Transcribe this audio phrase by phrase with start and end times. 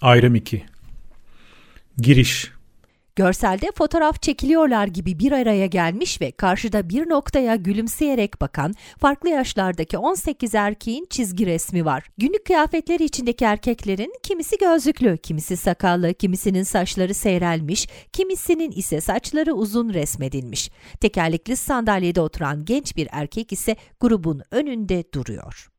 [0.00, 0.64] Ayrım 2
[1.98, 2.52] Giriş
[3.16, 9.98] Görselde fotoğraf çekiliyorlar gibi bir araya gelmiş ve karşıda bir noktaya gülümseyerek bakan farklı yaşlardaki
[9.98, 12.04] 18 erkeğin çizgi resmi var.
[12.18, 19.94] Günlük kıyafetleri içindeki erkeklerin kimisi gözlüklü, kimisi sakallı, kimisinin saçları seyrelmiş, kimisinin ise saçları uzun
[19.94, 20.70] resmedilmiş.
[21.00, 25.71] Tekerlekli sandalyede oturan genç bir erkek ise grubun önünde duruyor.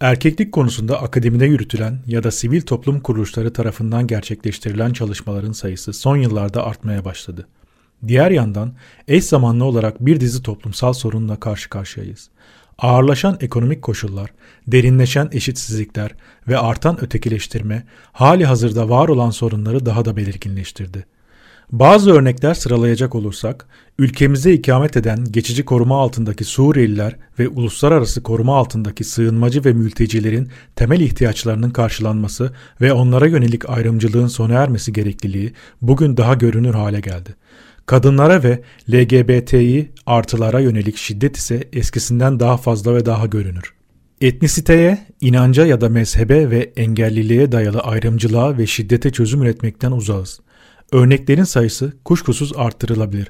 [0.00, 6.66] Erkeklik konusunda akademide yürütülen ya da sivil toplum kuruluşları tarafından gerçekleştirilen çalışmaların sayısı son yıllarda
[6.66, 7.46] artmaya başladı.
[8.08, 8.72] Diğer yandan
[9.08, 12.30] eş zamanlı olarak bir dizi toplumsal sorunla karşı karşıyayız.
[12.78, 14.30] Ağırlaşan ekonomik koşullar,
[14.66, 16.14] derinleşen eşitsizlikler
[16.48, 21.06] ve artan ötekileştirme hali hazırda var olan sorunları daha da belirginleştirdi.
[21.72, 23.66] Bazı örnekler sıralayacak olursak,
[23.98, 31.00] ülkemize ikamet eden geçici koruma altındaki Suriyeliler ve uluslararası koruma altındaki sığınmacı ve mültecilerin temel
[31.00, 37.36] ihtiyaçlarının karşılanması ve onlara yönelik ayrımcılığın sona ermesi gerekliliği bugün daha görünür hale geldi.
[37.86, 43.74] Kadınlara ve LGBTİ artılara yönelik şiddet ise eskisinden daha fazla ve daha görünür.
[44.20, 50.40] Etnisiteye, inanca ya da mezhebe ve engelliliğe dayalı ayrımcılığa ve şiddete çözüm üretmekten uzağız.
[50.92, 53.28] Örneklerin sayısı kuşkusuz arttırılabilir.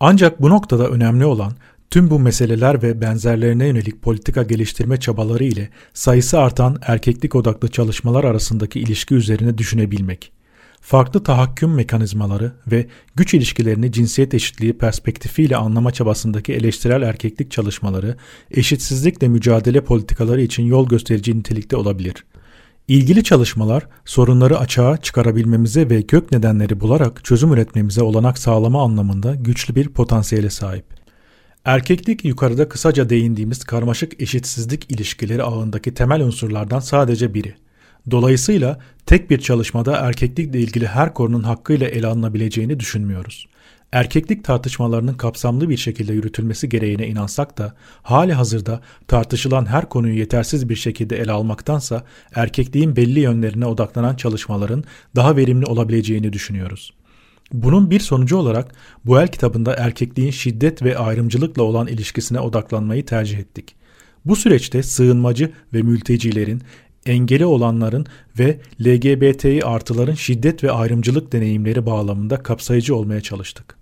[0.00, 1.52] Ancak bu noktada önemli olan
[1.90, 8.24] tüm bu meseleler ve benzerlerine yönelik politika geliştirme çabaları ile sayısı artan erkeklik odaklı çalışmalar
[8.24, 10.32] arasındaki ilişki üzerine düşünebilmek.
[10.80, 18.16] Farklı tahakküm mekanizmaları ve güç ilişkilerini cinsiyet eşitliği perspektifiyle anlama çabasındaki eleştirel erkeklik çalışmaları,
[18.50, 22.24] eşitsizlikle mücadele politikaları için yol gösterici nitelikte olabilir.
[22.88, 29.74] İlgili çalışmalar sorunları açığa çıkarabilmemize ve kök nedenleri bularak çözüm üretmemize olanak sağlama anlamında güçlü
[29.74, 30.84] bir potansiyele sahip.
[31.64, 37.54] Erkeklik yukarıda kısaca değindiğimiz karmaşık eşitsizlik ilişkileri ağındaki temel unsurlardan sadece biri.
[38.10, 43.46] Dolayısıyla tek bir çalışmada erkeklikle ilgili her konunun hakkıyla ele alınabileceğini düşünmüyoruz
[43.92, 50.68] erkeklik tartışmalarının kapsamlı bir şekilde yürütülmesi gereğine inansak da hali hazırda tartışılan her konuyu yetersiz
[50.68, 52.04] bir şekilde ele almaktansa
[52.34, 54.84] erkekliğin belli yönlerine odaklanan çalışmaların
[55.16, 56.92] daha verimli olabileceğini düşünüyoruz.
[57.52, 58.74] Bunun bir sonucu olarak
[59.04, 63.74] bu el kitabında erkekliğin şiddet ve ayrımcılıkla olan ilişkisine odaklanmayı tercih ettik.
[64.24, 66.62] Bu süreçte sığınmacı ve mültecilerin,
[67.06, 68.06] engeli olanların
[68.38, 73.78] ve LGBTİ artıların şiddet ve ayrımcılık deneyimleri bağlamında kapsayıcı olmaya çalıştık.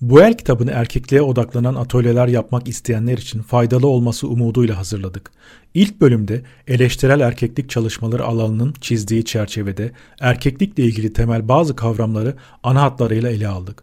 [0.00, 5.30] Bu el kitabını erkekliğe odaklanan atölyeler yapmak isteyenler için faydalı olması umuduyla hazırladık.
[5.74, 13.30] İlk bölümde eleştirel erkeklik çalışmaları alanının çizdiği çerçevede erkeklikle ilgili temel bazı kavramları ana hatlarıyla
[13.30, 13.82] ele aldık.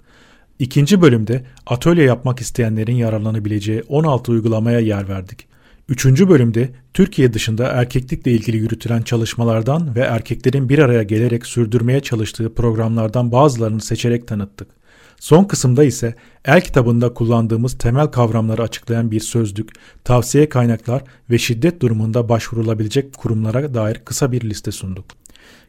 [0.59, 5.47] İkinci bölümde atölye yapmak isteyenlerin yararlanabileceği 16 uygulamaya yer verdik.
[5.89, 12.53] Üçüncü bölümde Türkiye dışında erkeklikle ilgili yürütülen çalışmalardan ve erkeklerin bir araya gelerek sürdürmeye çalıştığı
[12.53, 14.84] programlardan bazılarını seçerek tanıttık.
[15.19, 16.15] Son kısımda ise
[16.45, 19.69] el kitabında kullandığımız temel kavramları açıklayan bir sözlük,
[20.03, 25.05] tavsiye kaynaklar ve şiddet durumunda başvurulabilecek kurumlara dair kısa bir liste sunduk.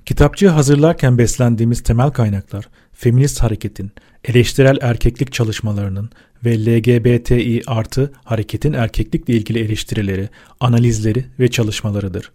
[0.06, 3.90] Kitapçığı hazırlarken beslendiğimiz temel kaynaklar, feminist hareketin,
[4.24, 6.10] eleştirel erkeklik çalışmalarının
[6.44, 10.28] ve LGBTİ artı hareketin erkeklikle ilgili eleştirileri,
[10.60, 12.32] analizleri ve çalışmalarıdır.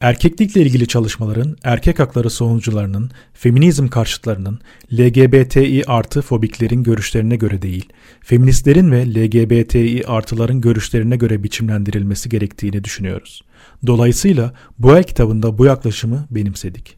[0.00, 4.60] Erkeklikle ilgili çalışmaların erkek hakları savunucularının, feminizm karşıtlarının,
[4.92, 7.88] LGBTİ artı fobiklerin görüşlerine göre değil,
[8.20, 13.42] feministlerin ve LGBTİ artıların görüşlerine göre biçimlendirilmesi gerektiğini düşünüyoruz.
[13.86, 16.96] Dolayısıyla bu el kitabında bu yaklaşımı benimsedik.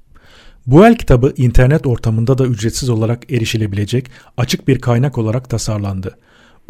[0.66, 6.18] Bu el kitabı internet ortamında da ücretsiz olarak erişilebilecek açık bir kaynak olarak tasarlandı.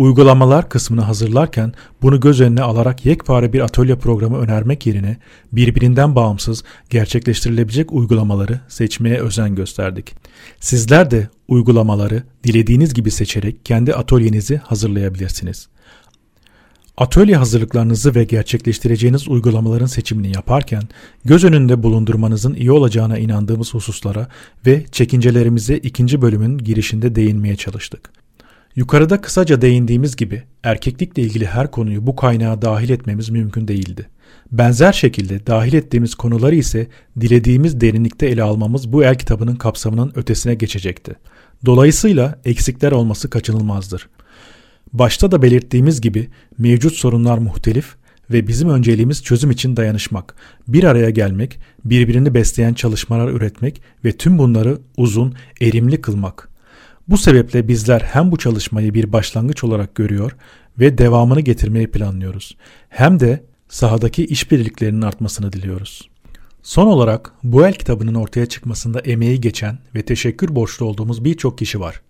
[0.01, 1.73] Uygulamalar kısmını hazırlarken
[2.03, 5.17] bunu göz önüne alarak yekpare bir atölye programı önermek yerine
[5.53, 10.15] birbirinden bağımsız gerçekleştirilebilecek uygulamaları seçmeye özen gösterdik.
[10.61, 15.69] Sizler de uygulamaları dilediğiniz gibi seçerek kendi atölyenizi hazırlayabilirsiniz.
[16.97, 20.83] Atölye hazırlıklarınızı ve gerçekleştireceğiniz uygulamaların seçimini yaparken
[21.25, 24.29] göz önünde bulundurmanızın iyi olacağına inandığımız hususlara
[24.67, 28.20] ve çekincelerimize ikinci bölümün girişinde değinmeye çalıştık.
[28.77, 34.09] Yukarıda kısaca değindiğimiz gibi erkeklikle ilgili her konuyu bu kaynağa dahil etmemiz mümkün değildi.
[34.53, 36.87] Benzer şekilde dahil ettiğimiz konuları ise
[37.21, 41.17] dilediğimiz derinlikte ele almamız bu el kitabının kapsamının ötesine geçecekti.
[41.67, 44.09] Dolayısıyla eksikler olması kaçınılmazdır.
[44.93, 46.29] Başta da belirttiğimiz gibi
[46.59, 47.95] mevcut sorunlar muhtelif
[48.31, 50.35] ve bizim önceliğimiz çözüm için dayanışmak,
[50.69, 56.50] bir araya gelmek, birbirini besleyen çalışmalar üretmek ve tüm bunları uzun, erimli kılmak.
[57.09, 60.37] Bu sebeple bizler hem bu çalışmayı bir başlangıç olarak görüyor
[60.79, 62.57] ve devamını getirmeyi planlıyoruz.
[62.89, 66.11] Hem de sahadaki işbirliklerinin artmasını diliyoruz.
[66.63, 71.81] Son olarak bu el kitabının ortaya çıkmasında emeği geçen ve teşekkür borçlu olduğumuz birçok kişi
[71.81, 72.01] var.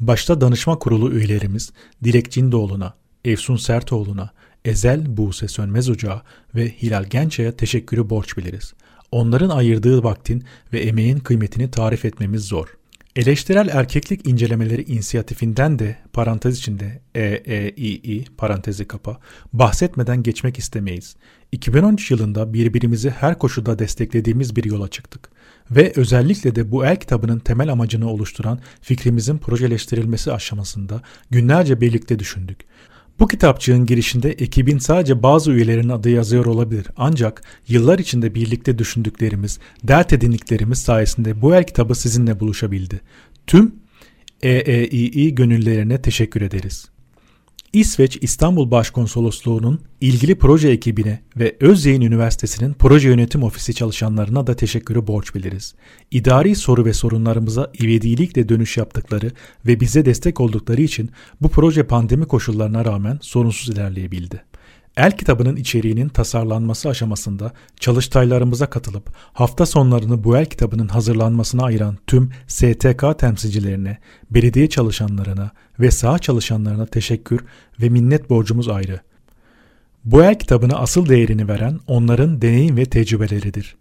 [0.00, 1.72] Başta danışma kurulu üyelerimiz
[2.04, 2.94] Dilek Cindoğlu'na,
[3.24, 4.30] Efsun Sertoğlu'na,
[4.64, 6.22] Ezel Buse Sönmez Ocağı
[6.54, 8.74] ve Hilal Gençay'a teşekkürü borç biliriz.
[9.12, 12.76] Onların ayırdığı vaktin ve emeğin kıymetini tarif etmemiz zor.
[13.16, 19.18] Eleştirel erkeklik incelemeleri inisiyatifinden de parantez içinde E, E, parantezi kapa
[19.52, 21.16] bahsetmeden geçmek istemeyiz.
[21.52, 25.28] 2013 yılında birbirimizi her koşulda desteklediğimiz bir yola çıktık.
[25.70, 32.58] Ve özellikle de bu el kitabının temel amacını oluşturan fikrimizin projeleştirilmesi aşamasında günlerce birlikte düşündük.
[33.20, 36.86] Bu kitapçığın girişinde ekibin sadece bazı üyelerinin adı yazıyor olabilir.
[36.96, 43.00] Ancak yıllar içinde birlikte düşündüklerimiz, dert edindiklerimiz sayesinde bu el kitabı sizinle buluşabildi.
[43.46, 43.74] Tüm
[44.42, 46.88] EEİİ gönüllerine teşekkür ederiz.
[47.72, 55.06] İsveç İstanbul Başkonsolosluğu'nun ilgili proje ekibine ve Özyeğin Üniversitesi'nin proje yönetim ofisi çalışanlarına da teşekkürü
[55.06, 55.74] borç biliriz.
[56.10, 59.32] İdari soru ve sorunlarımıza ivedilikle dönüş yaptıkları
[59.66, 61.10] ve bize destek oldukları için
[61.40, 64.42] bu proje pandemi koşullarına rağmen sorunsuz ilerleyebildi.
[64.96, 72.30] El kitabının içeriğinin tasarlanması aşamasında çalıştaylarımıza katılıp hafta sonlarını bu el kitabının hazırlanmasına ayıran tüm
[72.46, 73.98] STK temsilcilerine,
[74.30, 75.50] belediye çalışanlarına
[75.80, 77.44] ve saha çalışanlarına teşekkür
[77.80, 79.00] ve minnet borcumuz ayrı.
[80.04, 83.76] Bu el kitabına asıl değerini veren onların deneyim ve tecrübeleridir.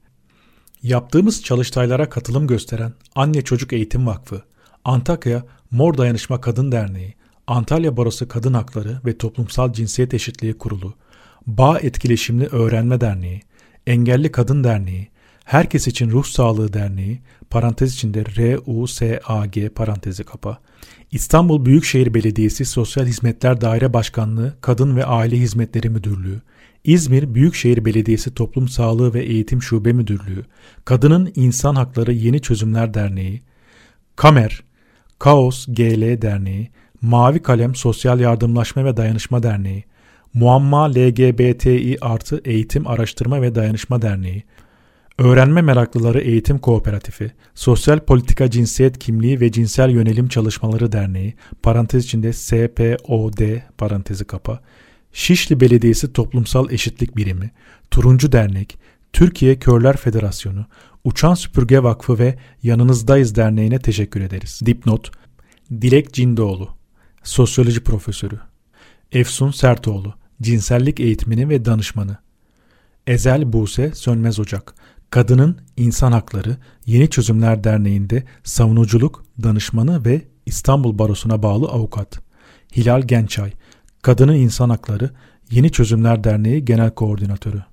[0.83, 4.41] Yaptığımız çalıştaylara katılım gösteren Anne Çocuk Eğitim Vakfı,
[4.85, 7.13] Antakya Mor Dayanışma Kadın Derneği,
[7.47, 10.93] Antalya Barosu Kadın Hakları ve Toplumsal Cinsiyet Eşitliği Kurulu,
[11.47, 13.41] Bağ Etkileşimli Öğrenme Derneği,
[13.87, 15.07] Engelli Kadın Derneği,
[15.43, 17.19] Herkes İçin Ruh Sağlığı Derneği,
[17.49, 20.59] parantez içinde RUSAG parantezi kapa,
[21.11, 26.41] İstanbul Büyükşehir Belediyesi Sosyal Hizmetler Daire Başkanlığı Kadın ve Aile Hizmetleri Müdürlüğü,
[26.83, 30.45] İzmir Büyükşehir Belediyesi Toplum Sağlığı ve Eğitim Şube Müdürlüğü,
[30.85, 33.41] Kadının İnsan Hakları Yeni Çözümler Derneği,
[34.15, 34.63] Kamer,
[35.19, 36.69] Kaos GL Derneği,
[37.01, 39.83] Mavi Kalem Sosyal Yardımlaşma ve Dayanışma Derneği,
[40.35, 44.43] Muamma LGBTİ artı Eğitim Araştırma ve Dayanışma Derneği,
[45.17, 51.33] Öğrenme Meraklıları Eğitim Kooperatifi, Sosyal Politika Cinsiyet Kimliği ve Cinsel Yönelim Çalışmaları Derneği,
[51.63, 54.59] parantez içinde SPOD, parantezi kapa,
[55.13, 57.51] Şişli Belediyesi Toplumsal Eşitlik Birimi,
[57.91, 58.77] Turuncu Dernek,
[59.13, 60.65] Türkiye Körler Federasyonu,
[61.03, 64.59] Uçan Süpürge Vakfı ve Yanınızdayız Derneği'ne teşekkür ederiz.
[64.65, 65.11] Dipnot,
[65.71, 66.69] Dilek Cindoğlu,
[67.23, 68.39] Sosyoloji Profesörü,
[69.11, 72.17] Efsun Sertoğlu, cinsellik eğitmeni ve danışmanı.
[73.07, 74.75] Ezel Buse Sönmez Ocak,
[75.09, 82.19] Kadının İnsan Hakları Yeni Çözümler Derneği'nde savunuculuk, danışmanı ve İstanbul Barosu'na bağlı avukat.
[82.75, 83.51] Hilal Gençay,
[84.01, 85.09] Kadının İnsan Hakları
[85.51, 87.63] Yeni Çözümler Derneği Genel Koordinatörü.